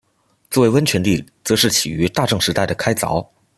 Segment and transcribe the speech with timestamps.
[0.49, 3.23] 作为温泉地则是起于大正时代的开凿。